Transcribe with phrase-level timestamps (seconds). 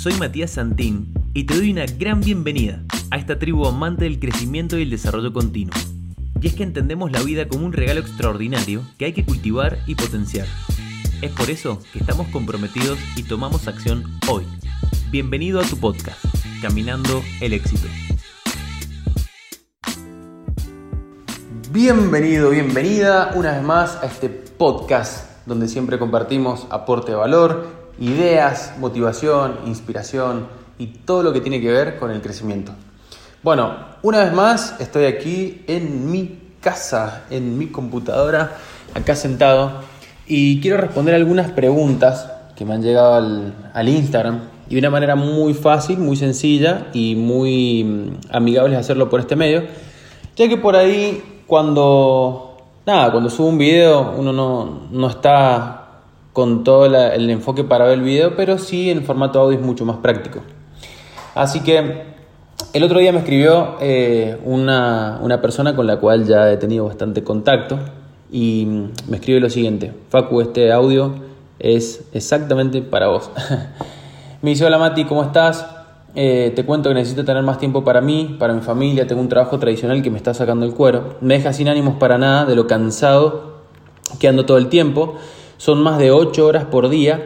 [0.00, 4.78] soy Matías Santín y te doy una gran bienvenida a esta tribu amante del crecimiento
[4.78, 5.74] y el desarrollo continuo.
[6.40, 9.96] Y es que entendemos la vida como un regalo extraordinario que hay que cultivar y
[9.96, 10.46] potenciar.
[11.20, 14.46] Es por eso que estamos comprometidos y tomamos acción hoy.
[15.10, 16.24] Bienvenido a tu podcast,
[16.62, 17.86] Caminando el éxito.
[21.72, 28.74] Bienvenido, bienvenida una vez más a este podcast donde siempre compartimos aporte de valor, ideas,
[28.78, 30.46] motivación, inspiración
[30.78, 32.72] y todo lo que tiene que ver con el crecimiento.
[33.42, 38.56] Bueno, una vez más estoy aquí en mi casa, en mi computadora,
[38.94, 39.82] acá sentado,
[40.26, 43.14] y quiero responder algunas preguntas que me han llegado
[43.74, 49.08] al, Instagram y de una manera muy fácil, muy sencilla y muy mm, amigable hacerlo
[49.08, 49.64] por este medio,
[50.36, 55.79] ya que por ahí cuando, nada, cuando subo un video uno no, no está
[56.32, 59.84] con todo el enfoque para ver el video, pero sí en formato audio es mucho
[59.84, 60.40] más práctico.
[61.34, 62.10] Así que
[62.72, 66.86] el otro día me escribió eh, una, una, persona con la cual ya he tenido
[66.86, 67.78] bastante contacto
[68.30, 68.66] y
[69.08, 71.14] me escribe lo siguiente, Facu, este audio
[71.58, 73.30] es exactamente para vos.
[74.42, 75.66] me dice, hola Mati, ¿cómo estás?
[76.14, 79.28] Eh, te cuento que necesito tener más tiempo para mí, para mi familia, tengo un
[79.28, 82.56] trabajo tradicional que me está sacando el cuero, me deja sin ánimos para nada de
[82.56, 83.60] lo cansado
[84.18, 85.16] que ando todo el tiempo
[85.60, 87.22] son más de 8 horas por día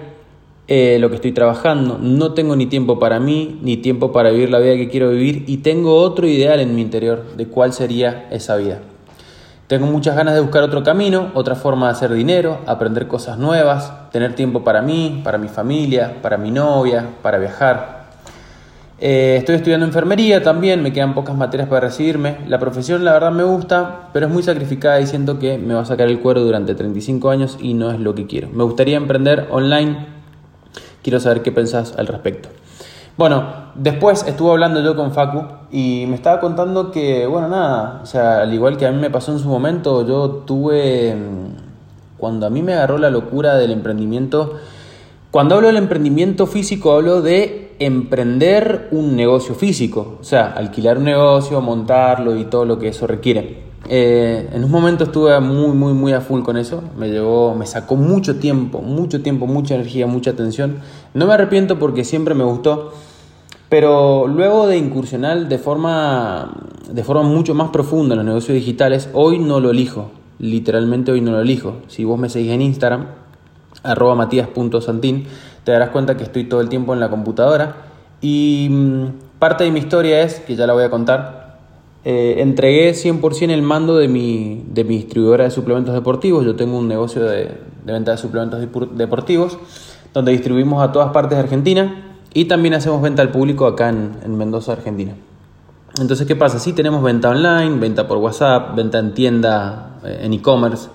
[0.67, 1.99] eh, lo que estoy trabajando.
[2.01, 5.45] No tengo ni tiempo para mí, ni tiempo para vivir la vida que quiero vivir
[5.47, 8.81] y tengo otro ideal en mi interior de cuál sería esa vida.
[9.69, 14.11] Tengo muchas ganas de buscar otro camino, otra forma de hacer dinero, aprender cosas nuevas,
[14.11, 18.04] tener tiempo para mí, para mi familia, para mi novia, para viajar.
[19.01, 22.39] Eh, estoy estudiando enfermería también, me quedan pocas materias para recibirme.
[22.47, 25.81] La profesión la verdad me gusta, pero es muy sacrificada y siento que me va
[25.81, 28.49] a sacar el cuero durante 35 años y no es lo que quiero.
[28.53, 30.07] Me gustaría emprender online,
[31.03, 32.49] quiero saber qué pensás al respecto.
[33.17, 38.07] Bueno, después estuve hablando yo con Facu y me estaba contando que, bueno, nada, o
[38.07, 42.47] sea, al igual que a mí me pasó en su momento, yo tuve, mm, cuando
[42.47, 44.55] a mí me agarró la locura del emprendimiento,
[45.35, 51.03] cuando hablo del emprendimiento físico hablo de emprender un negocio físico, o sea, alquilar un
[51.03, 53.65] negocio, montarlo y todo lo que eso requiere.
[53.89, 56.85] Eh, en un momento estuve muy, muy, muy a full con eso.
[56.97, 60.77] Me llevó, me sacó mucho tiempo, mucho tiempo, mucha energía, mucha atención.
[61.15, 62.93] No me arrepiento porque siempre me gustó.
[63.69, 66.53] Pero luego de incursionar de forma,
[66.89, 70.13] de forma mucho más profunda en los negocios digitales, hoy no lo elijo.
[70.39, 71.79] Literalmente hoy no lo elijo.
[71.89, 73.24] Si vos me seguís en Instagram,
[73.85, 75.27] arroba matías.santín,
[75.63, 77.77] te darás cuenta que estoy todo el tiempo en la computadora.
[78.21, 81.45] Y mm, parte de mi historia es, que ya la voy a contar,
[82.05, 86.45] eh, entregué 100% el mando de mi, de mi distribuidora de suplementos deportivos.
[86.45, 87.53] Yo tengo un negocio de,
[87.85, 88.61] venta de suplementos
[88.97, 89.59] deportivos
[90.13, 94.37] donde distribuimos a todas partes de Argentina y también hacemos venta al público acá en,
[94.37, 95.15] Mendoza, Argentina.
[95.99, 96.59] Entonces, ¿qué pasa?
[96.59, 100.89] Sí tenemos venta online, venta por WhatsApp, venta en tienda, eh, en e-commerce.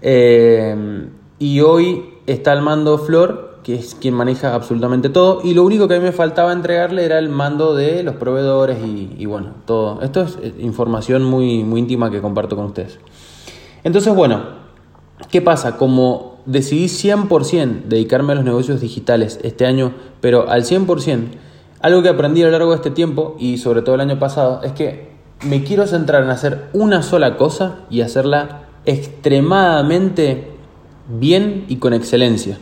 [0.00, 1.08] Eh,
[1.42, 5.86] y hoy está al mando Flor que es quien maneja absolutamente todo, y lo único
[5.88, 10.02] que a mí me faltaba entregarle era el mando de los proveedores y, bueno, todo.
[10.02, 12.98] Esto es eh, información muy, muy íntima que comparto con ustedes.
[13.84, 14.42] Entonces, bueno,
[15.30, 15.76] ¿qué pasa?
[15.76, 21.28] Como decidí 100% dedicarme a los negocios digitales este año, pero al 100%,
[21.80, 24.60] algo que aprendí a lo largo de este tiempo y sobre todo el año pasado,
[24.64, 25.12] es que
[25.44, 30.51] me quiero centrar en hacer una sola cosa y hacerla extremadamente
[31.08, 32.58] bien y con excelencia.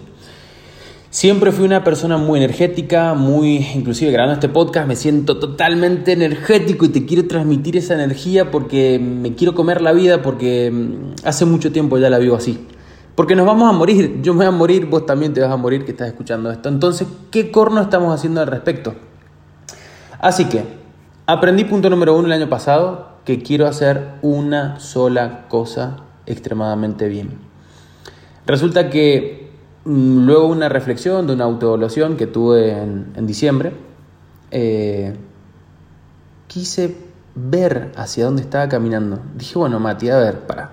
[1.10, 6.84] Siempre fui una persona muy energética, muy, inclusive grabando este podcast, me siento totalmente energético
[6.84, 11.44] y te quiero transmitir esa energía porque me quiero comer la vida, porque mm, hace
[11.46, 12.64] mucho tiempo ya la vivo así.
[13.16, 15.56] Porque nos vamos a morir, yo me voy a morir, vos también te vas a
[15.56, 16.68] morir que estás escuchando esto.
[16.68, 18.94] Entonces, ¿qué corno estamos haciendo al respecto?
[20.20, 20.62] Así que,
[21.26, 25.96] aprendí punto número uno el año pasado, que quiero hacer una sola cosa
[26.26, 27.49] extremadamente bien.
[28.50, 29.40] Resulta que
[29.84, 33.72] Mm, luego una reflexión de una autoevaluación que tuve en, diciembre,
[34.50, 35.16] eh,
[36.46, 36.96] quise
[37.34, 39.20] ver hacia dónde estaba caminando.
[39.34, 40.72] Dije, bueno, Mati, a ver, para.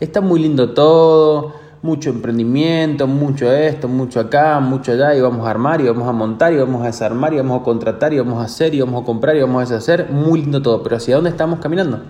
[0.00, 5.50] Está muy lindo todo, mucho emprendimiento, mucho esto, mucho acá, mucho allá, y vamos a
[5.50, 8.38] armar, y vamos a montar, y vamos a desarmar, y vamos a contratar, y vamos
[8.40, 10.10] a hacer, y vamos a comprar, y vamos a deshacer.
[10.10, 12.00] Muy lindo todo, pero ¿hacia dónde estamos caminando?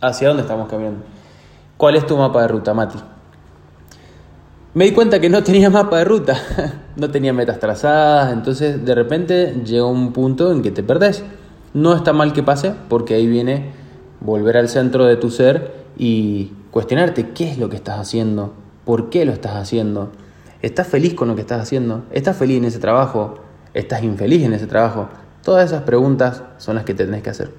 [0.00, 1.04] ¿Hacia dónde estamos caminando?
[1.78, 2.98] ¿Cuál es tu mapa de ruta, Mati?
[4.74, 6.36] Me di cuenta que no tenía mapa de ruta,
[6.96, 11.24] no tenía metas trazadas, entonces de repente llega un punto en que te perdés.
[11.74, 13.72] No está mal que pase, porque ahí viene
[14.20, 18.54] volver al centro de tu ser y cuestionarte qué es lo que estás haciendo,
[18.84, 20.12] por qué lo estás haciendo,
[20.62, 23.42] estás feliz con lo que estás haciendo, estás feliz en ese trabajo,
[23.74, 25.08] ¿Estás infeliz en ese trabajo?
[25.42, 27.50] Todas esas preguntas son las que te tenés que hacer.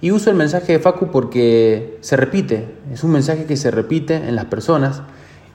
[0.00, 4.16] Y uso el mensaje de Facu porque se repite, es un mensaje que se repite
[4.16, 5.02] en las personas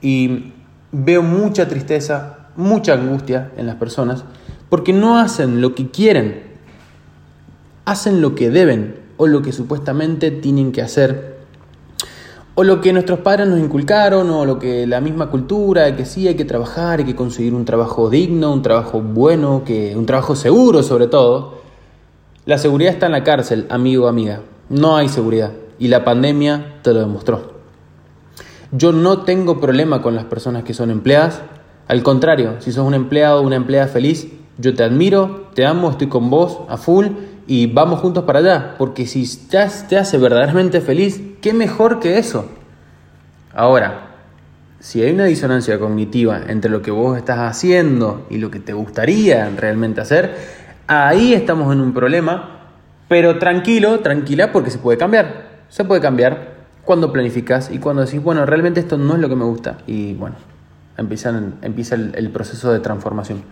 [0.01, 0.54] y
[0.94, 4.24] veo mucha tristeza, mucha angustia en las personas
[4.69, 6.44] porque no hacen lo que quieren,
[7.86, 11.34] hacen lo que deben o lo que supuestamente tienen que hacer
[12.56, 16.06] o lo que nuestros padres nos inculcaron, o lo que la misma cultura, de que
[16.06, 20.06] sí hay que trabajar, hay que conseguir un trabajo digno, un trabajo bueno, que, un
[20.06, 21.62] trabajo seguro sobre todo.
[22.46, 24.42] La seguridad está en la cárcel, amigo, amiga.
[24.69, 25.51] No hay seguridad.
[25.80, 27.53] Y la pandemia te lo demostró.
[28.75, 31.42] Yo no tengo problema con las personas que son empleadas.
[31.88, 34.28] Al contrario, si sos un empleado o una empleada feliz,
[34.58, 37.06] yo te admiro, te amo, estoy con vos a full
[37.46, 38.75] y vamos juntos para allá.
[38.80, 42.50] Porque si te hace verdaderamente feliz, ¿qué mejor que eso?
[43.54, 44.08] Ahora,
[44.80, 48.74] si hay una disonancia cognitiva entre lo que vos estás haciendo y lo que te
[48.74, 50.36] gustaría realmente hacer,
[50.88, 52.70] ahí estamos en un problema,
[53.08, 55.64] pero tranquilo, tranquila, porque se puede cambiar.
[55.70, 56.53] Se puede cambiar
[56.86, 59.78] cuando planificas y cuando decís, bueno, realmente esto no es lo que me gusta.
[59.88, 60.36] Y bueno,
[60.98, 63.44] empieza, empieza el, el proceso de transformación.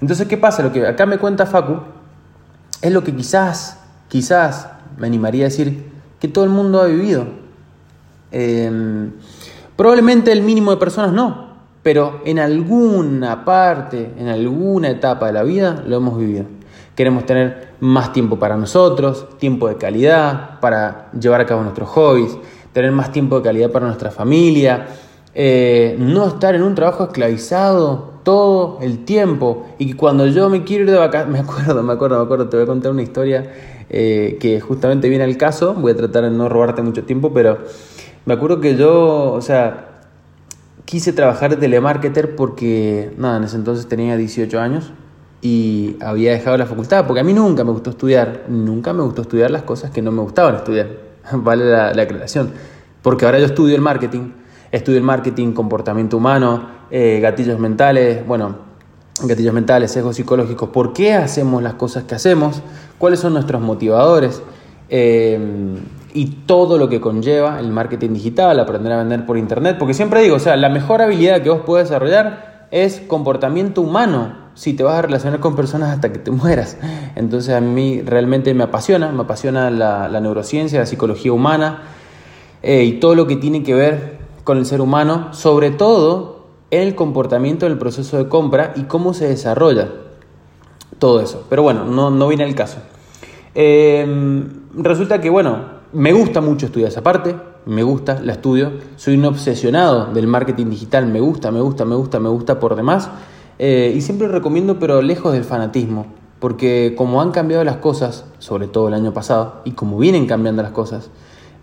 [0.00, 0.62] Entonces, ¿qué pasa?
[0.62, 1.80] Lo que acá me cuenta Facu
[2.82, 4.68] es lo que quizás, quizás
[4.98, 7.26] me animaría a decir que todo el mundo ha vivido.
[8.32, 9.12] Em,
[9.76, 11.52] probablemente el mínimo de personas no,
[11.82, 16.46] pero en alguna parte, en alguna etapa de la vida lo hemos vivido.
[16.96, 22.36] Queremos tener más tiempo para nosotros, tiempo de calidad para llevar a cabo nuestros hobbies,
[22.72, 24.86] tener más tiempo de calidad para nuestra familia,
[25.34, 29.66] eh, no estar en un trabajo esclavizado todo el tiempo.
[29.78, 32.48] Y que cuando yo me quiero ir de vacaciones, me acuerdo, me acuerdo, me acuerdo,
[32.48, 33.50] te voy a contar una historia
[33.90, 37.58] eh, que justamente viene al caso, voy a tratar de no robarte mucho tiempo, pero
[38.24, 40.00] me acuerdo que yo, o sea,
[40.84, 44.92] quise trabajar de telemarketer porque, nada, en ese entonces tenía 18 años
[45.42, 49.22] y había dejado la facultad, porque a mí nunca me gustó estudiar, nunca me gustó
[49.22, 50.88] estudiar las cosas que no me gustaban estudiar,
[51.32, 52.52] vale la, la aclaración,
[53.02, 54.32] porque ahora yo estudio el marketing,
[54.70, 58.56] estudio el marketing, comportamiento humano, eh, gatillos mentales, bueno,
[59.22, 62.62] gatillos mentales, sesgos psicológicos, por qué hacemos las cosas que hacemos,
[62.98, 64.42] cuáles son nuestros motivadores
[64.88, 65.38] eh,
[66.14, 70.20] y todo lo que conlleva el marketing digital, aprender a vender por internet, porque siempre
[70.20, 74.82] digo, o sea, la mejor habilidad que vos puedes desarrollar es comportamiento humano, si te
[74.82, 76.76] vas a relacionar con personas hasta que te mueras.
[77.16, 81.82] Entonces a mí realmente me apasiona, me apasiona la, neurociencia, la psicología humana
[82.62, 86.82] eh, y todo lo que tiene que ver con el ser humano, sobre todo en
[86.82, 89.88] el comportamiento en el proceso de compra y cómo se desarrolla
[90.98, 91.44] todo eso.
[91.48, 92.78] Pero bueno, no, no viene el caso.
[93.54, 94.06] Eh,
[94.74, 99.26] resulta que, bueno, me gusta mucho estudiar esa parte, me gusta, la estudio, soy un
[99.26, 103.10] obsesionado del marketing digital, me gusta, me gusta, me gusta, me gusta por demás.
[103.58, 106.06] Eh, y siempre recomiendo, pero lejos del fanatismo,
[106.38, 110.62] porque como han cambiado las cosas, sobre todo el año pasado, y como vienen cambiando
[110.62, 111.10] las cosas,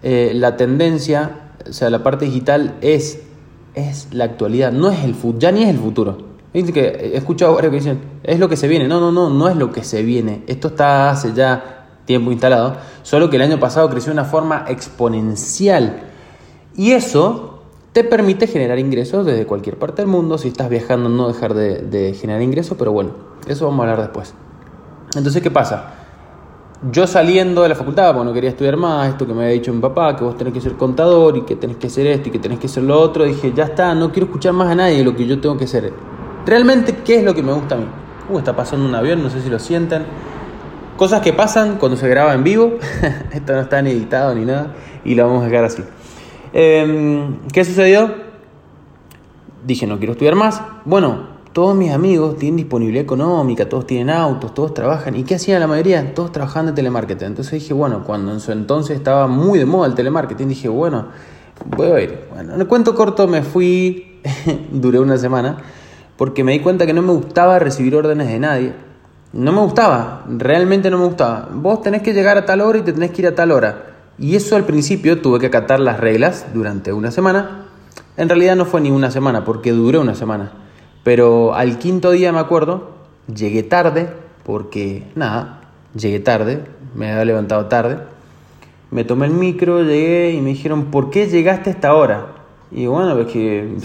[0.02, 3.22] eh, la tendencia, o sea, la parte digital es,
[3.76, 6.18] es la actualidad, no es el futuro, ya ni es el futuro.
[6.54, 8.88] que he escuchado varios que dicen, es lo que se viene.
[8.88, 10.44] No, no, no, no es lo que se viene.
[10.48, 14.66] Esto está hace ya tiempo instalado, solo que el año pasado creció de una forma
[14.68, 16.04] exponencial.
[16.76, 17.59] Y eso
[18.00, 20.38] te permite generar ingresos desde cualquier parte del mundo.
[20.38, 23.12] Si estás viajando, no dejar de, generar ingresos, pero bueno,
[23.46, 24.34] eso vamos a hablar después.
[25.18, 25.96] Entonces, ¿qué pasa?
[26.94, 29.74] Yo saliendo de la facultad, porque no quería estudiar más, esto que me había dicho
[29.74, 32.32] mi papá, que vos tenés que ser contador y que tenés que hacer esto y
[32.32, 35.04] que tenés que hacer lo otro, dije, ya está, no quiero escuchar más a nadie
[35.04, 35.92] lo que yo tengo que hacer.
[36.46, 37.86] Realmente, ¿qué es lo que me gusta a mí?
[38.30, 40.06] Uh, está pasando un avión, no sé si lo sienten.
[40.96, 42.78] Cosas que pasan cuando se graba en vivo.
[43.34, 44.74] esto no está ni editado ni nada.
[45.04, 45.84] Y lo vamos a dejar así.
[46.54, 48.14] Em, ¿Qué sucedió?
[49.66, 50.62] Dije, no quiero estudiar más.
[50.86, 55.16] Bueno, todos mis amigos tienen disponibilidad económica, todos tienen autos, todos trabajan.
[55.16, 56.14] ¿Y qué hacían la mayoría?
[56.14, 57.28] Todos trabajando en telemarketing.
[57.28, 61.08] Entonces dije, bueno, cuando en su entonces estaba muy de moda el telemarketing, dije, bueno,
[61.66, 62.28] voy a ir.
[62.34, 64.22] Bueno, en el cuento corto me fui,
[64.72, 65.58] duré una semana,
[66.18, 68.74] porque me di cuenta que no me gustaba recibir órdenes de nadie.
[69.32, 71.50] No me gustaba, realmente no me gustaba.
[71.52, 73.89] Vos tenés que llegar a tal hora y te tenés que ir a tal hora.
[74.20, 77.68] Y eso al principio tuve que acatar las reglas durante una semana.
[78.18, 80.52] En realidad no fue ni una semana, porque duró una semana.
[81.04, 82.92] Pero al quinto día me acuerdo,
[83.34, 84.10] llegué tarde,
[84.44, 85.62] porque nada,
[85.96, 86.64] llegué tarde,
[86.96, 88.00] me había levantado tarde.
[88.92, 92.28] Me tomé el micro, llegué y me dijeron, ¿por qué llegaste a esta hora?
[92.72, 93.78] Y bueno, es que,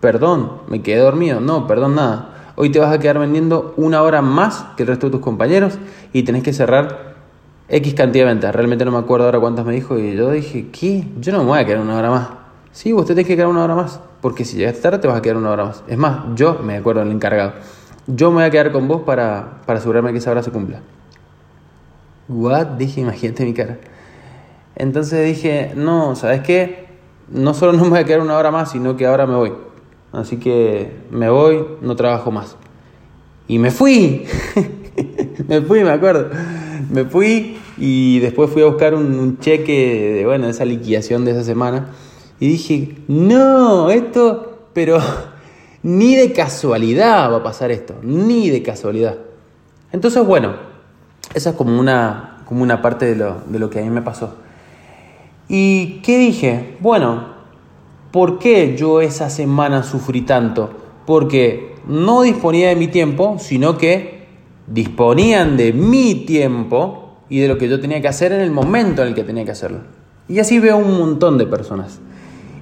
[0.00, 1.40] perdón, me quedé dormido.
[1.40, 2.52] No, perdón, nada.
[2.56, 5.78] Hoy te vas a quedar vendiendo una hora más que el resto de tus compañeros
[6.12, 7.11] y tenés que cerrar
[7.68, 8.54] X cantidad de ventas.
[8.54, 9.98] Realmente no me acuerdo ahora cuántas me dijo.
[9.98, 11.06] Y yo dije, ¿qué?
[11.20, 12.28] Yo no me voy a quedar una hora más.
[12.72, 14.00] Sí, usted tiene que quedar una hora más.
[14.20, 15.82] Porque si llegaste tarde te vas a quedar una hora más.
[15.88, 17.54] Es más, yo me acuerdo del encargado.
[18.06, 20.80] yo me voy a quedar con vos para, para asegurarme que esa hora se cumpla.
[22.28, 22.66] ¿What?
[22.78, 23.78] Dije, imagínate mi cara.
[24.74, 26.86] Entonces dije, no, ¿sabes qué?
[27.28, 29.52] No solo no me voy a quedar una hora más, sino que ahora me voy.
[30.12, 32.56] Así que me voy, no trabajo más.
[33.48, 34.26] Y me fui.
[35.48, 36.30] me fui, me acuerdo.
[36.92, 41.42] Me fui y después fui a buscar un, cheque de, bueno, esa liquidación de esa
[41.42, 41.88] semana.
[42.38, 44.98] Y dije, no, esto, pero
[45.82, 49.16] ni de casualidad va a pasar esto, ni de casualidad.
[49.90, 50.54] Entonces, bueno,
[51.32, 54.02] esa es como una, como una parte de lo, de lo que a mí me
[54.02, 54.34] pasó.
[55.48, 56.76] ¿Y qué dije?
[56.80, 57.24] Bueno,
[58.10, 60.68] ¿por qué yo esa semana sufrí tanto?
[61.06, 64.21] Porque no disponía de mi tiempo, sino que
[64.66, 69.02] disponían de mi tiempo y de lo que yo tenía que hacer en el momento
[69.02, 69.80] en el que tenía que hacerlo.
[70.28, 72.00] Y así veo un montón de personas.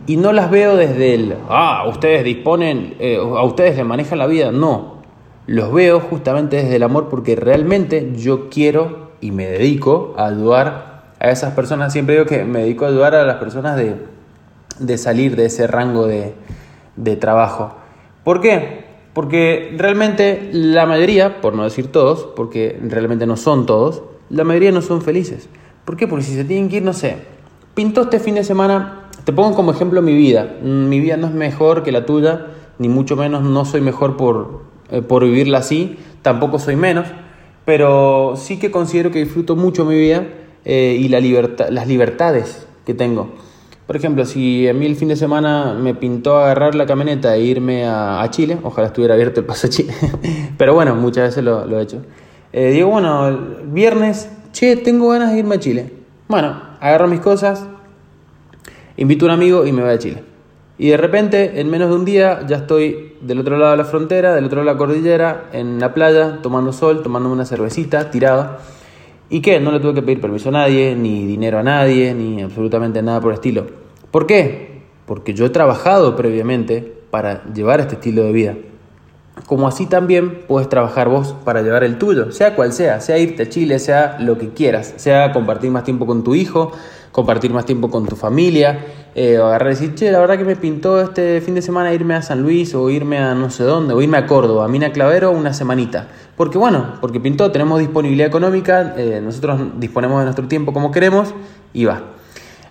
[0.06, 4.26] Y no las veo desde el, ah, ustedes disponen, eh, a ustedes les manejan la
[4.26, 4.50] vida.
[4.50, 5.02] No,
[5.46, 11.14] los veo justamente desde el amor porque realmente yo quiero y me dedico a ayudar
[11.18, 11.92] a esas personas.
[11.92, 16.06] Siempre digo que me dedico a ayudar a las personas de, salir de ese rango
[16.06, 16.34] de,
[16.96, 17.74] de trabajo.
[18.24, 18.79] ¿Por qué?
[19.12, 24.70] Porque realmente la mayoría, por no decir todos, porque realmente no son todos, la mayoría
[24.70, 25.48] no son felices.
[25.84, 26.06] ¿Por qué?
[26.06, 27.16] Porque si se tienen que ir, no sé,
[27.74, 30.56] pintó este fin de semana, te pongo como ejemplo mi vida.
[30.62, 32.46] Mi vida no es mejor que la tuya,
[32.78, 37.06] ni mucho menos no soy mejor por, eh, por vivirla así, tampoco soy menos,
[37.64, 40.26] pero sí que considero que disfruto mucho mi vida
[40.64, 43.30] eh, y la libertad, las libertades que tengo.
[43.90, 47.40] Por ejemplo, si a mí el fin de semana me pintó agarrar la camioneta e
[47.40, 49.92] irme a, Chile, ojalá estuviera abierto el paso a Chile,
[50.56, 52.00] pero bueno, muchas veces lo, he hecho.
[52.52, 55.92] Eh, digo, bueno, viernes, che, tengo ganas de irme a Chile.
[56.28, 57.66] Bueno, agarro mis cosas,
[58.96, 60.22] invito a un amigo y me voy a Chile.
[60.78, 63.84] Y de repente, en menos de un día, ya estoy del otro lado de la
[63.86, 68.08] frontera, del otro lado de la cordillera, en la playa, tomando sol, tomándome una cervecita,
[68.12, 68.56] tirado.
[69.32, 69.60] ¿Y qué?
[69.60, 73.20] No le tuve que pedir permiso a nadie, ni dinero a nadie, ni absolutamente nada
[73.20, 73.64] por el estilo.
[74.10, 74.82] ¿Por qué?
[75.06, 78.56] Porque yo he trabajado previamente para llevar este estilo de vida.
[79.46, 83.44] Como así también puedes trabajar vos para llevar el tuyo, sea cual sea, sea irte
[83.44, 86.72] a Chile, sea lo que quieras, sea compartir más tiempo con tu hijo,
[87.12, 90.44] compartir más tiempo con tu familia, eh, o agarrar y decir, che, la verdad que
[90.44, 93.64] me pintó este fin de semana irme a San Luis o irme a no sé
[93.64, 96.08] dónde, o irme a Córdoba, a Mina Clavero una semanita.
[96.36, 101.34] Porque bueno, porque pintó, tenemos disponibilidad económica, eh, nosotros disponemos de nuestro tiempo como queremos
[101.72, 102.02] y va.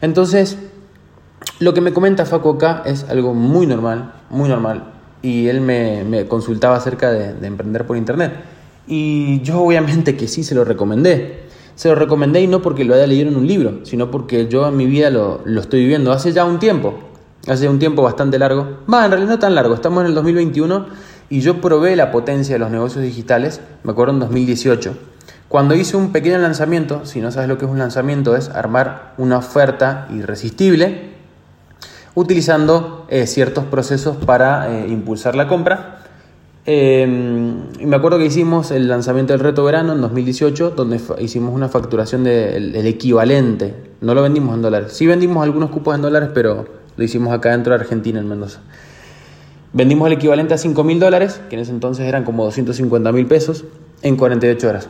[0.01, 0.57] Entonces,
[1.59, 4.93] lo que me comenta Faco acá es algo muy normal, muy normal.
[5.21, 8.31] Y él me, me consultaba acerca de, de emprender por internet.
[8.87, 11.48] Y yo obviamente que sí se lo recomendé
[11.79, 14.67] se lo recomendé y no porque lo haya leído en un libro, sino porque yo
[14.67, 16.99] en mi vida lo, estoy viviendo hace ya un tiempo,
[17.47, 18.79] hace un tiempo bastante largo.
[18.93, 20.87] Va, en realidad no tan largo, estamos en el 2021
[21.29, 24.93] y yo probé la potencia de los negocios digitales, me acuerdo en 2018.
[25.47, 29.13] Cuando hice un pequeño lanzamiento, si no sabes lo que es un lanzamiento, es armar
[29.17, 31.11] una oferta irresistible
[32.13, 35.98] utilizando eh, ciertos procesos para eh, impulsar la compra
[36.71, 41.51] Em, y me acuerdo que hicimos el lanzamiento del reto verano en 2018, donde hicimos
[41.51, 43.73] una facturación del equivalente.
[44.01, 44.93] No lo vendimos en dólares.
[44.93, 48.59] Sí vendimos algunos cupos en dólares, pero lo hicimos acá dentro de Argentina, en Mendoza.
[49.73, 53.25] Vendimos el equivalente a 5 mil dólares, que en ese entonces eran como 250 mil
[53.25, 53.65] pesos,
[54.03, 54.89] en 48 horas.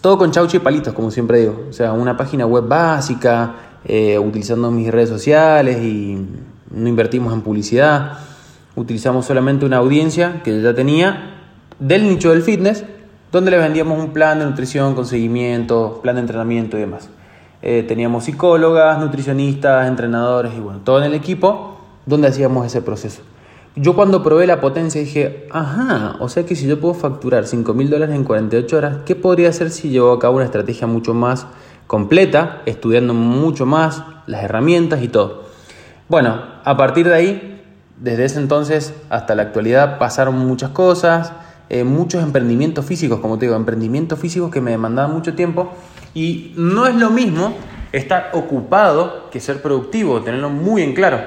[0.00, 1.66] Todo con chauchi y palitos, como siempre digo.
[1.68, 6.26] O sea, una página web básica, eh, utilizando mis redes sociales y
[6.70, 8.29] no invertimos en publicidad
[8.76, 11.36] utilizamos solamente una audiencia que ya tenía
[11.78, 12.84] del nicho del fitness,
[13.32, 17.08] donde le vendíamos un plan de nutrición con seguimiento, plan de entrenamiento y demás.
[17.62, 23.22] Eh, teníamos psicólogas, nutricionistas, entrenadores y bueno, todo en el equipo donde hacíamos ese proceso.
[23.76, 27.72] Yo cuando probé la potencia dije, ajá, o sea que si yo puedo facturar 5
[27.72, 31.14] mil dólares en 48 horas, ¿qué podría hacer si llevo a cabo una estrategia mucho
[31.14, 31.46] más
[31.86, 35.44] completa, estudiando mucho más las herramientas y todo?
[36.08, 37.59] Bueno, a partir de ahí
[38.00, 41.32] desde ese entonces hasta la actualidad pasaron muchas cosas,
[41.68, 45.70] eh, muchos emprendimientos físicos, como te digo, emprendimientos físicos que me demandaban mucho tiempo
[46.14, 47.54] y no es lo mismo
[47.92, 51.20] estar ocupado que ser productivo, tenerlo muy en claro.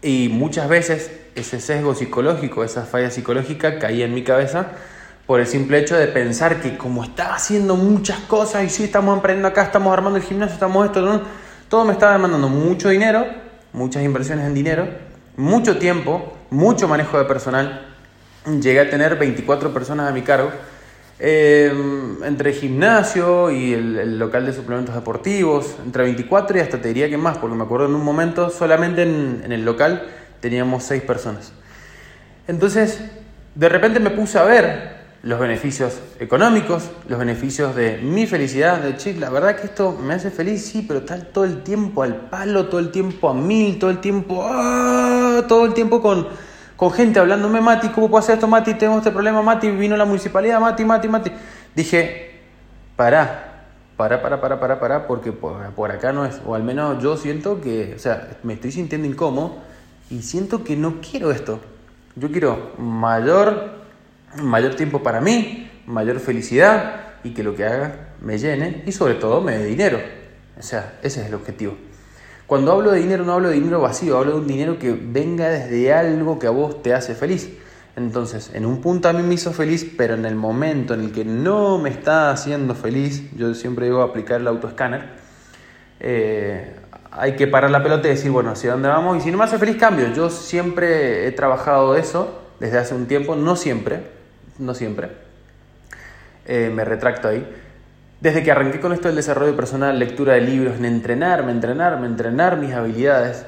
[0.00, 4.68] Y muchas veces ese sesgo psicológico, esa falla psicológica caía en mi cabeza
[5.26, 9.16] por el simple hecho de pensar que como estaba haciendo muchas cosas y sí, estamos
[9.16, 11.22] emprendiendo acá, estamos armando el gimnasio, estamos esto,
[11.68, 13.24] todo me estaba demandando mucho dinero,
[13.72, 17.88] muchas inversiones en dinero mucho tiempo, mucho manejo de personal.
[18.46, 20.50] Llegué a tener 24 personas a mi cargo.
[21.24, 27.08] Em, entre gimnasio y el, local de suplementos deportivos, entre 24 y hasta te diría
[27.08, 30.08] que más, porque me acuerdo en un momento solamente en, el local
[30.40, 31.52] teníamos 6 personas.
[32.48, 33.00] Entonces,
[33.54, 38.96] de repente me puse a ver los beneficios económicos, los beneficios de mi felicidad, de
[38.96, 42.16] chic, la verdad que esto me hace feliz, sí, pero estar todo el tiempo al
[42.16, 45.44] palo, todo el tiempo a mil, todo el tiempo, ¡ah!
[45.46, 46.26] todo el tiempo con,
[46.76, 48.74] con gente hablándome, Mati, ¿cómo puedo hacer esto, Mati?
[48.74, 51.30] Tengo este problema, Mati, vino la municipalidad, Mati, Mati, Mati.
[51.76, 52.40] Dije,
[52.96, 57.00] pará, pará, pará, pará, pará, pará, porque por, por acá no es, o al menos
[57.00, 59.58] yo siento que, o sea, me estoy sintiendo incómodo
[60.10, 61.60] y siento que no quiero esto.
[62.16, 63.81] Yo quiero mayor
[64.40, 69.14] mayor tiempo para mí, mayor felicidad y que lo que haga me llene y sobre
[69.14, 70.00] todo me dé dinero.
[70.58, 71.76] O sea, ese es el objetivo.
[72.46, 75.48] Cuando hablo de dinero no hablo de dinero vacío, hablo de un dinero que venga
[75.48, 77.50] desde algo que a vos te hace feliz.
[77.96, 81.12] Entonces, en un punto a mí me hizo feliz, pero en el momento en el
[81.12, 85.10] que no me está haciendo feliz, yo siempre digo aplicar el autoescáner,
[86.00, 86.76] eh,
[87.10, 89.18] hay que parar la pelota y decir, bueno, ¿hacia dónde vamos?
[89.18, 90.12] Y si no me hace feliz, cambio.
[90.14, 94.02] Yo siempre he trabajado eso desde hace un tiempo, no siempre,
[94.58, 95.10] no siempre.
[96.46, 97.46] Eh, me retracto ahí.
[98.20, 102.56] Desde que arranqué con esto del desarrollo personal, lectura de libros, en entrenarme, entrenarme, entrenar
[102.56, 103.44] mis habilidades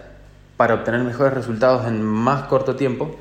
[0.56, 3.16] para obtener mejores resultados en más corto tiempo,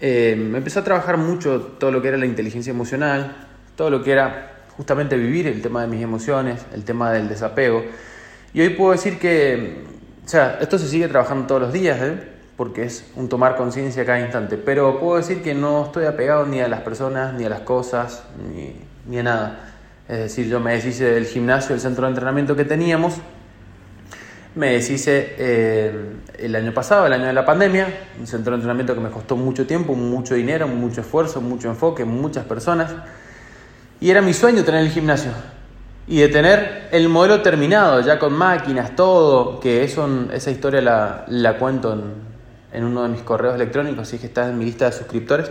[0.00, 3.36] eh, me empezó a trabajar mucho todo lo que era la inteligencia emocional,
[3.76, 7.84] todo lo que era justamente vivir el tema de mis emociones, el tema del desapego.
[8.52, 9.84] Y hoy puedo decir que,
[10.24, 12.31] o sea, esto se sigue trabajando todos los días, ¿eh?
[12.62, 14.56] Porque es un tomar conciencia cada instante.
[14.56, 18.22] Pero puedo decir que no estoy apegado ni a las personas, ni a las cosas,
[19.04, 19.74] ni, a nada.
[20.08, 23.14] Es decir, yo me deshice del gimnasio, el centro de entrenamiento que teníamos,
[24.54, 27.88] me deshice eh, el año pasado, el año de la pandemia,
[28.20, 32.04] un centro de entrenamiento que me costó mucho tiempo, mucho dinero, mucho esfuerzo, mucho enfoque,
[32.04, 32.94] muchas personas.
[34.00, 35.32] Y era mi sueño tener el gimnasio
[36.06, 41.58] y de tener el modelo terminado, ya con máquinas, todo, que esa historia la, la
[41.58, 42.31] cuento en,
[42.72, 45.50] en uno de mis correos electrónicos, si es que estás en mi lista de suscriptores.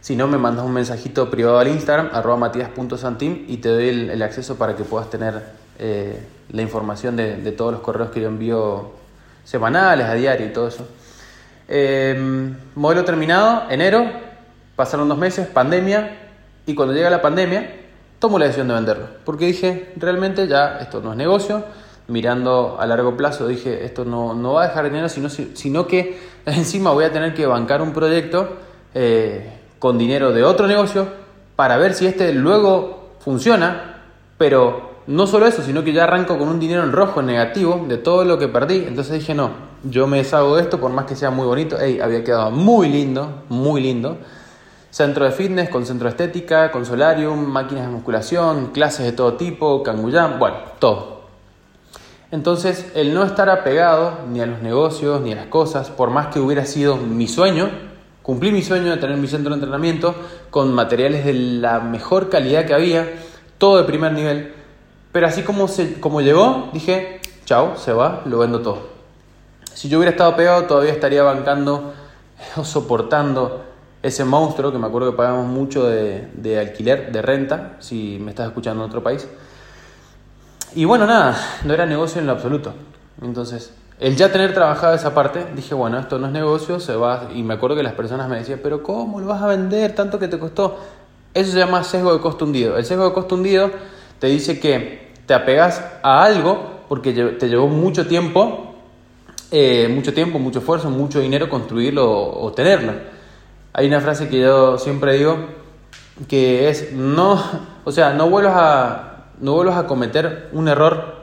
[0.00, 4.22] Si no, me mandas un mensajito privado al Instagram, arroba matías.santim, y te doy el,
[4.22, 5.42] acceso para que puedas tener
[5.78, 6.18] eh,
[6.50, 8.92] la información de, todos los correos que yo envío
[9.44, 10.88] semanales, a diario y todo eso.
[11.68, 14.10] Em, modelo terminado, enero,
[14.74, 16.16] pasaron dos meses, pandemia,
[16.66, 17.76] y cuando llega la pandemia,
[18.18, 21.64] tomo la decisión de venderlo, porque dije, realmente ya esto no es negocio,
[22.10, 26.18] mirando a largo plazo, dije, esto no, no va a dejar dinero, sino, sino que
[26.46, 28.56] encima voy a tener que bancar un proyecto
[28.94, 31.06] eh, con dinero de otro negocio
[31.56, 34.02] para ver si este luego funciona,
[34.36, 37.84] pero no solo eso, sino que ya arranco con un dinero en rojo, en negativo,
[37.88, 38.84] de todo lo que perdí.
[38.86, 39.50] Entonces dije, no,
[39.82, 41.76] yo me deshago de esto, por más que sea muy bonito.
[41.80, 44.18] Hey, había quedado muy lindo, muy lindo.
[44.90, 49.34] Centro de fitness, con centro de estética, con solarium, máquinas de musculación, clases de todo
[49.34, 51.09] tipo, canguyán, bueno, todo.
[52.32, 56.28] Entonces, el no estar apegado ni a los negocios ni a las cosas, por más
[56.28, 57.68] que hubiera sido mi sueño,
[58.22, 60.14] cumplí mi sueño de tener mi centro de entrenamiento
[60.50, 63.08] con materiales de la mejor calidad que había,
[63.58, 64.54] todo de primer nivel.
[65.10, 68.90] Pero así como, se, como llegó, dije, chao, se va, lo vendo todo.
[69.74, 71.94] Si yo hubiera estado pegado, todavía estaría bancando
[72.56, 73.64] o soportando
[74.04, 78.30] ese monstruo que me acuerdo que pagamos mucho de, de alquiler, de renta, si me
[78.30, 79.26] estás escuchando en otro país.
[80.74, 82.72] Y bueno, nada, no era negocio en lo absoluto.
[83.22, 87.28] Entonces, el ya tener trabajado esa parte, dije, bueno, esto no es negocio, se va.
[87.34, 90.18] Y me acuerdo que las personas me decían, pero ¿cómo lo vas a vender tanto
[90.18, 90.78] que te costó?
[91.34, 92.76] Eso se llama sesgo de costo hundido.
[92.76, 93.70] El sesgo de costo hundido
[94.18, 98.74] te dice que te apegas a algo porque te llevó mucho tiempo,
[99.50, 102.94] eh, mucho tiempo, mucho esfuerzo, mucho dinero construirlo o tenerlo.
[103.72, 105.36] Hay una frase que yo siempre digo
[106.26, 107.42] que es, no,
[107.84, 109.09] o sea, no vuelvas a
[109.40, 111.20] no vuelvas a cometer un error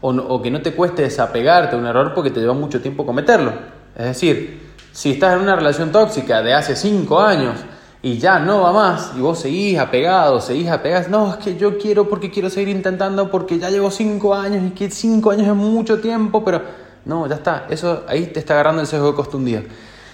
[0.00, 3.52] o, que no te cueste desapegarte de un error porque te lleva mucho tiempo cometerlo.
[3.96, 4.60] Es decir,
[4.92, 7.54] si estás en una relación tóxica de hace cinco años
[8.02, 11.78] y ya no va más y vos seguís apegado, seguís apegado, no, es que yo
[11.78, 15.54] quiero porque quiero seguir intentando porque ya llevo cinco años y que cinco años es
[15.54, 16.60] mucho tiempo, pero
[17.06, 19.66] no, ya está, eso ahí te está agarrando el sesgo de costumbre.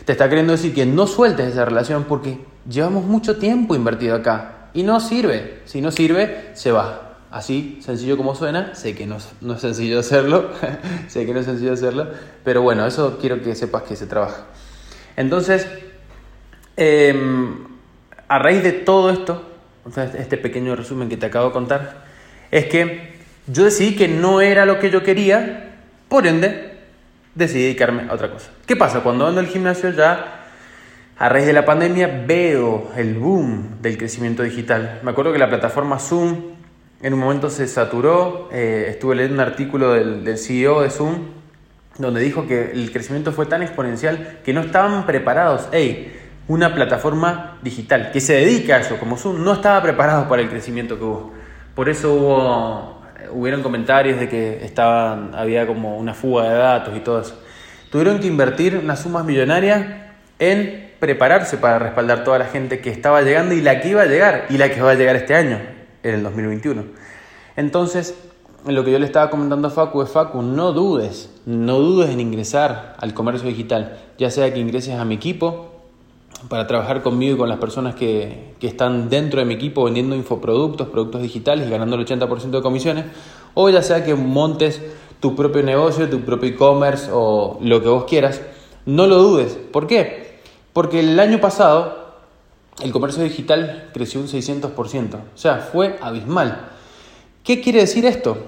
[0.05, 4.60] Te está queriendo decir que no sueltes esa relación porque llevamos mucho tiempo invertido acá
[4.75, 5.61] y no sirve.
[5.65, 7.11] Si no sirve, se va.
[7.31, 10.51] Así, sencillo como suena, sé que no, es sencillo hacerlo,
[11.09, 12.09] sé que no es sencillo hacerlo,
[12.43, 14.47] pero bueno, eso quiero que sepas que se trabaja.
[15.17, 15.69] Entonces,
[16.77, 17.67] em,
[18.27, 19.49] a raíz de todo esto,
[20.19, 22.05] este pequeño resumen que te acabo de contar,
[22.51, 23.15] es que
[23.47, 25.77] yo decidí que no era lo que yo quería,
[26.09, 26.79] por ende,
[27.37, 28.51] decidí dedicarme a otra cosa.
[28.67, 29.05] ¿Qué pasa?
[29.05, 30.40] Cuando ando al gimnasio ya
[31.21, 35.01] a raíz de la pandemia veo el boom del crecimiento digital.
[35.03, 36.55] Me acuerdo que la plataforma Zoom
[37.03, 41.27] en un momento se saturó, eh, estuve leyendo un artículo del, CEO de Zoom
[41.99, 45.69] donde dijo que el crecimiento fue tan exponencial que no estaban preparados.
[45.73, 46.11] Hey,
[46.49, 50.49] una plataforma digital que se dedica a eso, como Zoom no estaba preparado para el
[50.49, 51.33] crecimiento que hubo.
[51.75, 53.03] Por eso hubo,
[53.33, 57.39] hubieron comentarios de que estaban, había como una fuga de datos y todo eso.
[57.91, 59.85] Tuvieron que invertir unas sumas millonarias
[60.39, 64.07] en prepararse para respaldar toda la gente que estaba llegando y la que iba a
[64.07, 65.59] llegar y la que va a llegar este año,
[66.03, 66.85] en el 2021.
[67.57, 68.15] Entonces,
[68.67, 72.21] lo que yo le estaba comentando a Facu es, Facu, no dudes, no dudes en
[72.21, 75.71] ingresar al comercio digital, ya sea que ingreses a mi equipo
[76.49, 80.15] para trabajar conmigo y con las personas que, que están dentro de mi equipo vendiendo
[80.15, 83.05] infoproductos, productos digitales y ganando el 80% de comisiones,
[83.55, 84.81] o ya sea que montes
[85.21, 88.41] tu propio negocio, tu propio e-commerce o lo que vos quieras,
[88.87, 89.59] no lo dudes.
[89.71, 90.20] ¿Por qué?
[90.81, 92.15] Porque el año pasado
[92.83, 96.71] el comercio digital creció un 600%, o sea, fue abismal.
[97.45, 98.39] ¿Qué quiere decir esto?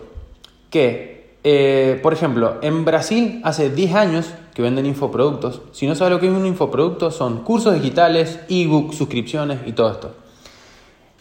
[0.70, 5.60] Que, eh, por ejemplo, en Brasil hace 10 años que venden infoproductos.
[5.72, 9.92] Si no sabes lo que es un infoproducto, son cursos digitales, ebook, suscripciones y todo
[9.92, 10.14] esto.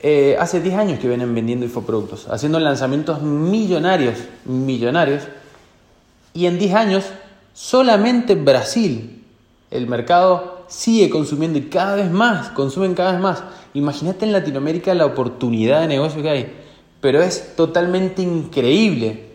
[0.02, 5.24] Eh, hace 10 años que vienen vendiendo infoproductos, haciendo lanzamientos millonarios, millonarios.
[6.34, 7.04] Y en 10 años,
[7.52, 9.26] solamente en Brasil,
[9.72, 13.44] el mercado sigue consumiendo y cada vez más, consumen cada vez más.
[13.74, 16.62] Imagínate en Latinoamérica la oportunidad de negocio que hay
[17.02, 19.32] pero es totalmente increíble.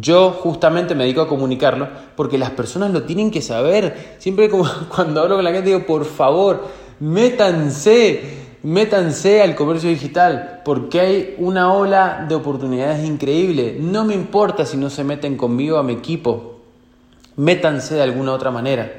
[0.00, 4.16] Yo justamente me dedico a comunicarlo porque las personas lo tienen que saber.
[4.18, 4.50] Siempre
[4.96, 6.66] cuando hablo con la gente digo, por favor,
[6.98, 8.22] métanse,
[8.62, 13.78] métanse al comercio digital porque hay una ola de oportunidades increíbles.
[13.78, 16.60] No me importa si no se meten conmigo a mi equipo.
[17.36, 18.90] Métanse de alguna otra manera.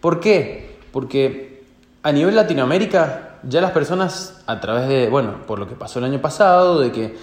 [0.00, 0.71] ¿Por qué?
[0.92, 1.64] Porque
[2.02, 6.04] a nivel Latinoamérica ya las personas a través de, bueno, por lo que pasó el
[6.04, 7.16] año pasado, de que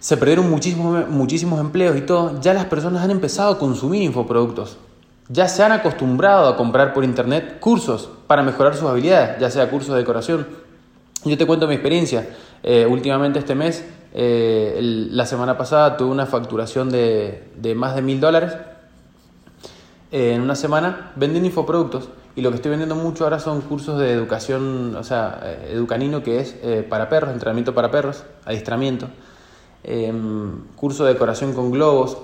[0.00, 4.76] se perdieron muchísimos, muchísimos empleos y todo, ya las personas han empezado a consumir infoproductos.
[5.28, 9.70] Ya se han acostumbrado a comprar por internet cursos para mejorar sus habilidades, ya sea
[9.70, 10.46] cursos de decoración.
[11.24, 12.28] Yo te cuento mi experiencia.
[12.62, 14.78] Eh, últimamente este mes, eh,
[15.10, 18.54] la semana pasada tuve una facturación de, de más de mil dólares
[20.12, 22.10] eh, en una semana vendiendo infoproductos.
[22.36, 26.40] Y lo que estoy vendiendo mucho ahora son cursos de educación, o sea, educanino, que
[26.40, 26.56] es
[26.88, 29.08] para perros, entrenamiento para perros, adiestramiento
[29.86, 32.16] Em, curso de decoración con globos,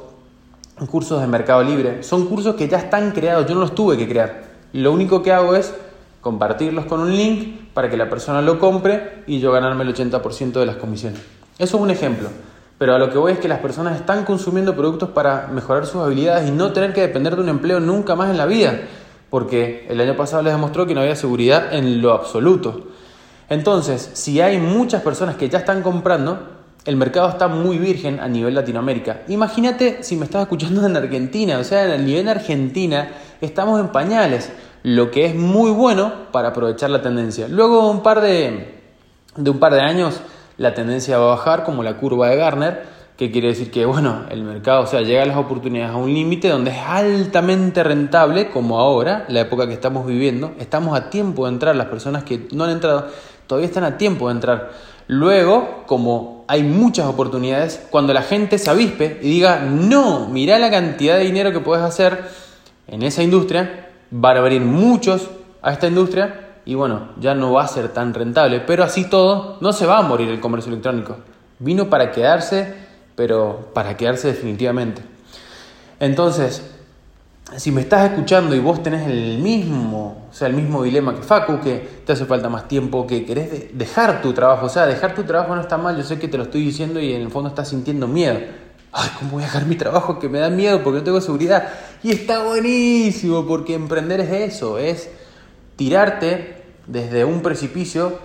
[0.90, 2.02] cursos de Mercado Libre.
[2.02, 4.44] Son cursos que ya están creados, yo no los tuve que crear.
[4.72, 5.74] Lo único que hago es
[6.22, 10.58] compartirlos con un link para que la persona lo compre y yo ganarme el 80%
[10.58, 11.20] de las comisiones.
[11.58, 12.30] Eso es un ejemplo.
[12.78, 16.00] Pero a lo que voy es que las personas están consumiendo productos para mejorar sus
[16.00, 18.80] habilidades y no tener que depender de un empleo nunca más en la vida.
[19.30, 22.88] Porque el año pasado les demostró que no había seguridad en lo absoluto.
[23.48, 28.28] Entonces, si hay muchas personas que ya están comprando, el mercado está muy virgen a
[28.28, 29.22] nivel Latinoamérica.
[29.28, 34.50] Imagínate si me estás escuchando en Argentina, o sea, a nivel Argentina estamos en pañales,
[34.82, 37.48] lo que es muy bueno para aprovechar la tendencia.
[37.48, 38.74] Luego un par de,
[39.36, 40.20] de un par de años
[40.56, 42.82] la tendencia va a bajar como la curva de Garner,
[43.20, 46.14] que quiere decir que bueno, el mercado, o sea, llega a las oportunidades a un
[46.14, 51.44] límite donde es altamente rentable, como ahora, la época que estamos viviendo, estamos a tiempo
[51.44, 53.08] de entrar, las personas que no han entrado
[53.46, 54.70] todavía están a tiempo de entrar.
[55.06, 60.70] Luego, como hay muchas oportunidades, cuando la gente se avispe y diga, no, mira la
[60.70, 62.24] cantidad de dinero que puedes hacer
[62.88, 65.28] en esa industria, van a venir muchos
[65.60, 68.60] a esta industria y bueno, ya no va a ser tan rentable.
[68.60, 71.18] Pero así todo, no se va a morir el comercio electrónico.
[71.58, 72.79] Vino para quedarse,
[73.20, 75.02] pero para quedarse definitivamente.
[75.98, 76.62] Entonces,
[77.54, 81.20] si me estás escuchando y vos tenés el mismo, o sea, el mismo dilema que
[81.20, 85.14] Facu, que te hace falta más tiempo, que querés dejar tu trabajo, o sea, dejar
[85.14, 87.30] tu trabajo no está mal, yo sé que te lo estoy diciendo y en el
[87.30, 88.38] fondo estás sintiendo miedo.
[88.90, 91.68] Ay, ¿cómo voy a dejar mi trabajo que me da miedo porque no tengo seguridad?
[92.02, 95.10] Y está buenísimo porque emprender es eso, es
[95.76, 98.18] tirarte desde un precipicio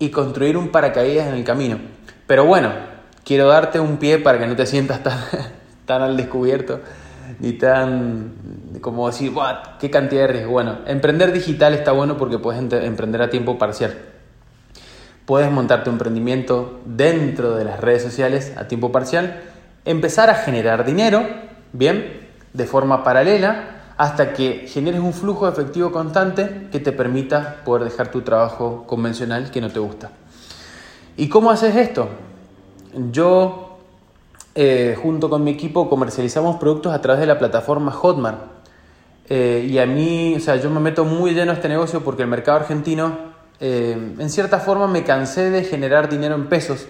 [0.00, 1.78] y construir un paracaídas en el camino.
[2.26, 2.91] Pero bueno,
[3.24, 5.18] quiero darte un pie para que no te sientas tan,
[5.86, 6.80] tan al descubierto
[7.40, 8.32] ni tan
[8.80, 9.32] como decir,
[9.78, 10.52] ¿qué cantidad de riesgo?
[10.52, 13.96] Bueno, emprender digital está bueno porque puedes emprender a tiempo parcial.
[15.24, 19.40] Puedes montar tu emprendimiento dentro de las redes sociales a tiempo parcial,
[19.84, 21.24] empezar a generar dinero,
[21.72, 27.84] bien, de forma paralela, hasta que generes un flujo efectivo constante que te permita poder
[27.84, 30.10] dejar tu trabajo convencional que no te gusta.
[31.16, 32.08] ¿Y cómo haces esto?
[33.10, 33.78] Yo
[34.54, 38.40] eh, junto con mi equipo comercializamos productos a través de la plataforma Hotmart.
[39.28, 42.22] Eh, y a mí, o sea, yo me meto muy lleno a este negocio porque
[42.22, 43.16] el mercado argentino,
[43.60, 46.86] eh, en cierta forma, me cansé de generar dinero en pesos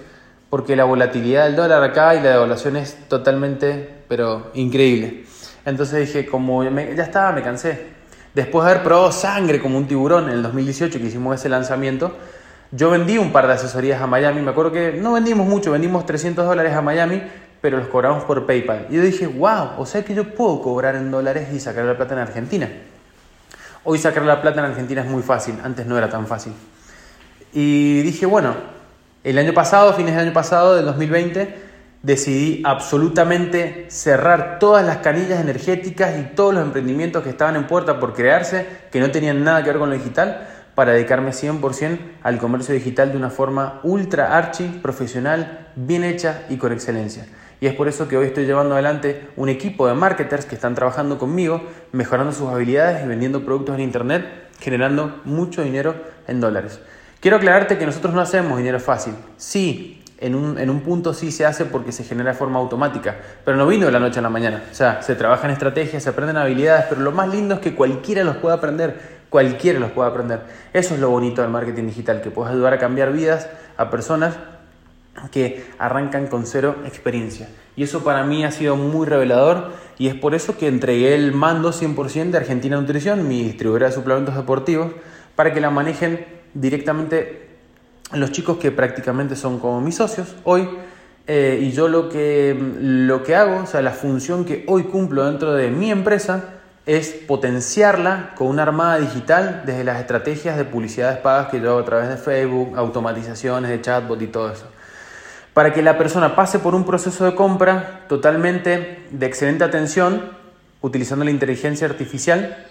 [0.50, 5.24] porque la volatilidad del dólar acá y la devaluación es totalmente, pero increíble.
[5.64, 7.92] Entonces dije, como ya estaba, me cansé.
[8.34, 12.12] Después de haber probado sangre como un tiburón en el 2018 que hicimos ese lanzamiento,
[12.72, 14.40] yo vendí un par de asesorías a Miami.
[14.40, 17.22] Me acuerdo que no vendimos mucho, vendimos 300 dólares a Miami,
[17.60, 18.86] pero los cobramos por PayPal.
[18.90, 21.96] Y yo dije, wow, o sea que yo puedo cobrar en dólares y sacar la
[21.96, 22.68] plata en Argentina.
[23.84, 26.54] Hoy sacar la plata en Argentina es muy fácil, antes no era tan fácil.
[27.52, 28.54] Y dije, bueno,
[29.22, 31.54] el año pasado, fines del año pasado, del 2020,
[32.02, 38.00] decidí absolutamente cerrar todas las canillas energéticas y todos los emprendimientos que estaban en puerta
[38.00, 42.38] por crearse, que no tenían nada que ver con lo digital, para dedicarme 100% al
[42.38, 47.26] comercio digital de una forma ultra archi, profesional, bien hecha y con excelencia.
[47.60, 50.74] Y es por eso que hoy estoy llevando adelante un equipo de marketers que están
[50.74, 54.26] trabajando conmigo, mejorando sus habilidades y vendiendo productos en Internet,
[54.58, 55.94] generando mucho dinero
[56.26, 56.80] en dólares.
[57.20, 59.14] Quiero aclararte que nosotros no hacemos dinero fácil.
[59.36, 63.16] Sí, en un, en un, punto sí se hace porque se genera de forma automática,
[63.44, 64.64] pero no vino de la noche a la mañana.
[64.70, 67.76] O sea, se trabaja en estrategias, se aprenden habilidades, pero lo más lindo es que
[67.76, 70.42] cualquiera los pueda aprender, cualquiera los pueda aprender.
[70.74, 74.36] Eso es lo bonito del marketing digital, que puedes ayudar a cambiar vidas a personas
[75.30, 77.48] que arrancan con cero experiencia.
[77.74, 81.32] Y eso para mí ha sido muy revelador y es por eso que entregué el
[81.32, 84.92] mando 100% de Argentina Nutrición, mi distribuidora de suplementos deportivos,
[85.34, 87.48] para que la manejen directamente
[88.12, 90.68] los chicos que prácticamente son como mis socios hoy.
[91.26, 95.24] Eh, y yo lo que, lo que hago, o sea, la función que hoy cumplo
[95.24, 101.18] dentro de mi empresa es potenciarla con una armada digital desde las estrategias de publicidades
[101.18, 104.66] pagas que yo hago a través de Facebook, automatizaciones de chatbot y todo eso.
[105.54, 110.32] Para que la persona pase por un proceso de compra totalmente de excelente atención,
[110.80, 112.66] utilizando la inteligencia artificial,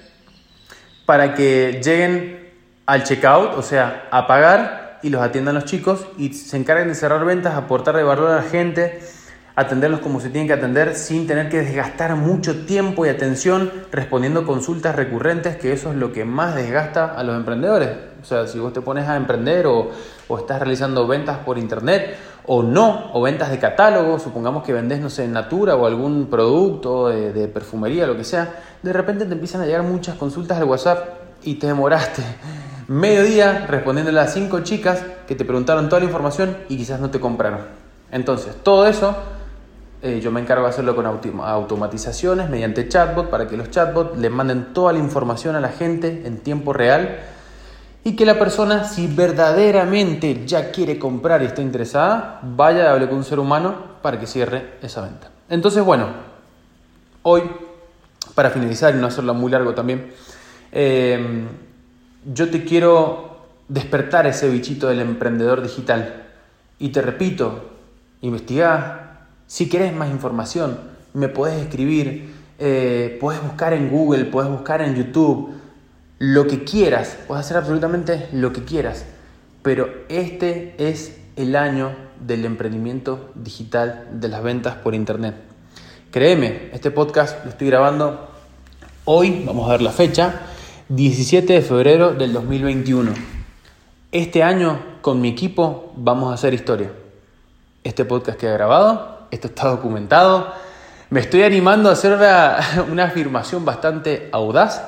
[1.05, 2.51] para que lleguen
[2.85, 6.95] al checkout, o sea, a pagar y los atiendan los chicos y se encarguen de
[6.95, 9.01] cerrar ventas, aportar de valor a la gente,
[9.61, 14.45] atenderlos como se tienen que atender sin tener que desgastar mucho tiempo y atención respondiendo
[14.45, 17.89] consultas recurrentes, que eso es lo que más desgasta a los emprendedores.
[18.21, 19.89] O sea, si vos te pones a emprender o,
[20.27, 24.99] o estás realizando ventas por internet o no, o ventas de catálogo, supongamos que vendés,
[24.99, 29.61] no sé, Natura o algún producto de, perfumería, lo que sea, de repente te empiezan
[29.61, 31.07] a llegar muchas consultas al WhatsApp
[31.43, 32.23] y te demoraste
[32.87, 37.09] medio día respondiéndole a cinco chicas que te preguntaron toda la información y quizás no
[37.09, 37.61] te compraron.
[38.11, 39.15] Entonces, todo eso
[40.03, 44.29] eh, yo me encargo de hacerlo con automatizaciones mediante chatbot para que los chatbots le
[44.29, 47.19] manden toda la información a la gente en tiempo real
[48.03, 53.09] y que la persona, si verdaderamente ya quiere comprar y está interesada, vaya a hablar
[53.09, 55.29] con un ser humano para que cierre esa venta.
[55.49, 56.07] Entonces, bueno,
[57.21, 57.43] hoy,
[58.33, 60.11] para finalizar y no hacerlo muy largo también,
[60.71, 61.47] em,
[62.25, 63.37] yo te quiero
[63.67, 66.23] despertar ese bichito del emprendedor digital.
[66.79, 67.69] Y te repito,
[68.21, 69.10] investiga.
[69.51, 70.79] Si quieres más información,
[71.13, 75.49] me puedes escribir, eh, puedes buscar en Google, puedes buscar en YouTube
[76.19, 79.03] lo que quieras, puedes hacer absolutamente lo que quieras,
[79.61, 81.91] pero este es el año
[82.25, 85.35] del emprendimiento digital de las ventas por internet.
[86.11, 88.29] Créeme, este podcast lo estoy grabando
[89.03, 90.43] hoy, vamos a ver la fecha,
[90.87, 93.11] 17 de febrero del 2021.
[94.13, 96.93] Este año con mi equipo vamos a hacer historia.
[97.83, 100.53] Este podcast que he grabado, esto está documentado.
[101.09, 102.13] Me estoy animando a hacer
[102.91, 104.81] una, afirmación bastante audaz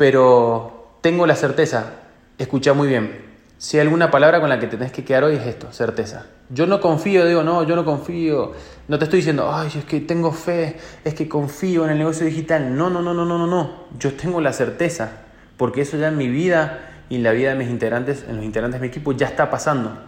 [0.00, 1.92] pero tengo la certeza,
[2.38, 3.20] escucha muy bien,
[3.58, 6.24] si hay alguna palabra con la que tenés que quedar hoy es esto, certeza.
[6.48, 8.52] Yo no confío, digo, no, yo no confío,
[8.88, 12.24] no te estoy diciendo, ay, es que tengo fe, es que confío en el negocio
[12.24, 12.74] digital.
[12.74, 13.84] No, no, no, no, no, no, no.
[13.98, 15.10] Yo tengo la certeza,
[15.58, 18.44] porque eso ya en mi vida y en la vida de mis integrantes, en los
[18.46, 19.98] integrantes de mi equipo, ya está pasando.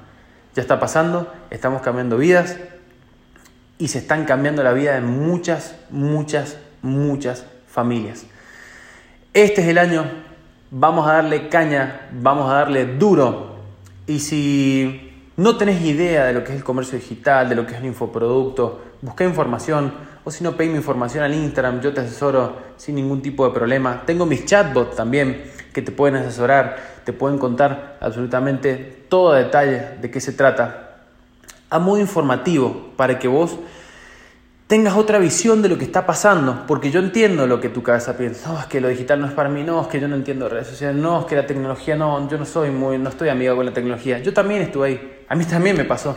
[0.54, 2.56] Ya está pasando, estamos cambiando vidas
[3.82, 8.26] y se están cambiando la vida de muchas, muchas, muchas familias.
[9.34, 10.04] Este es el año,
[10.70, 13.56] vamos a darle caña, vamos a darle duro.
[14.06, 17.74] Y si no tenés idea de lo que es el comercio digital, de lo que
[17.74, 19.92] es un infoproducto, busca información
[20.22, 24.04] o si no, pedime información al Instagram, yo te asesoro sin ningún tipo de problema.
[24.06, 25.42] Tengo mis chatbots también
[25.72, 30.91] que te pueden asesorar, te pueden contar absolutamente todo detalle de qué se trata.
[31.72, 33.58] A modo informativo, para que vos
[34.66, 38.16] tengas otra visión de lo que está pasando, porque yo entiendo lo que tu cabeza
[38.16, 40.16] piensa, no, es que lo digital no es para mí, no, es que yo no
[40.16, 43.28] entiendo redes sociales, no, es que la tecnología no, yo no soy muy, no estoy
[43.28, 44.20] amigo con la tecnología.
[44.20, 46.16] Yo también estuve ahí, a mí también me pasó.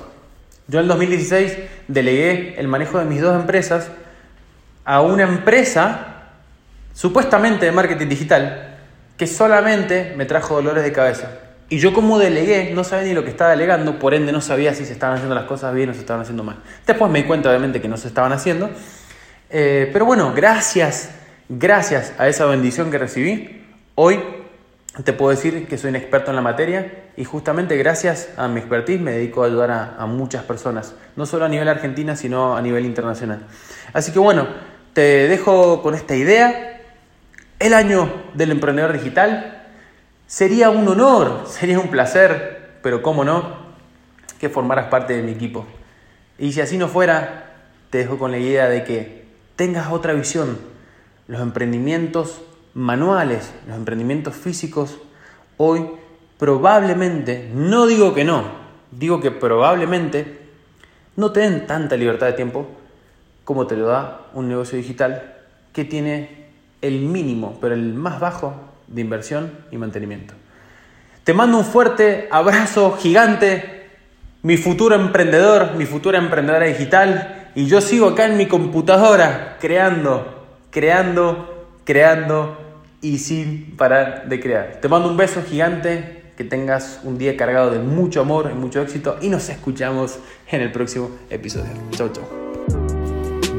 [0.68, 3.91] Yo en el 2016 delegué el manejo de mis dos empresas
[4.86, 6.30] a una empresa
[6.94, 8.78] supuestamente de marketing digital
[9.18, 11.30] que solamente me trajo dolores de cabeza.
[11.69, 14.73] Y yo como delegué, no sabía ni lo que estaba delegando, por ende no sabía
[14.73, 16.58] si se estaban haciendo las cosas bien o se estaban haciendo mal.
[16.86, 18.69] Después me di cuenta obviamente que no se estaban haciendo.
[19.49, 21.12] Eh, pero bueno, gracias,
[21.49, 23.65] gracias a esa bendición que recibí,
[23.97, 24.19] Hoy
[25.06, 28.60] te puedo decir que soy un experto en la materia y justamente gracias a mi
[28.60, 32.58] expertise me dedico a ayudar a, a muchas personas, no solo a nivel argentina, sino
[32.58, 33.47] a nivel internacional.
[33.93, 34.49] Así que bueno,
[34.91, 36.82] te dejo con esta idea.
[37.58, 39.55] El año del emprendedor digital
[40.28, 43.66] sería un honor, sería un placer, pero cómo no,
[44.40, 45.66] que formaras parte de mi equipo.
[46.38, 47.54] Y si así no fuera,
[47.90, 50.58] te dejo con la idea de que tengas otra visión.
[51.28, 52.42] Los emprendimientos
[52.74, 55.00] manuales, los emprendimientos físicos,
[55.58, 55.88] hoy
[56.38, 58.44] probablemente, no digo que no,
[58.92, 60.42] digo que probablemente
[61.16, 62.68] no te den tanta libertad de tiempo
[63.46, 65.36] como te lo da un negocio digital
[65.72, 66.48] que tiene
[66.82, 68.54] el mínimo, pero el más bajo
[68.88, 70.34] de inversión y mantenimiento.
[71.24, 73.89] Te mando un fuerte abrazo gigante,
[74.43, 80.45] mi futuro emprendedor, mi futura emprendedora digital, y yo sigo acá en mi computadora creando,
[80.69, 82.58] creando, creando
[83.02, 84.80] y sin parar de crear.
[84.82, 88.82] Te mando un beso gigante, que tengas un día cargado de mucho amor y mucho
[88.82, 90.19] éxito y nos escuchamos
[90.52, 91.71] en el próximo episodio.
[91.91, 92.26] Chau, chau.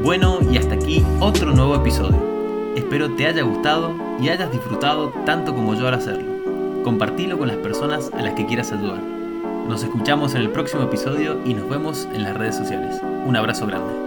[0.03, 2.36] Bueno, y hasta aquí otro nuevo episodio.
[2.77, 6.31] Espero te haya gustado y hayas disfrutado tanto como yo al hacerlo.
[6.83, 9.01] Compartilo con las personas a las que quieras ayudar.
[9.67, 13.01] Nos escuchamos en el próximo episodio y nos vemos en las redes sociales.
[13.25, 14.06] Un abrazo grande.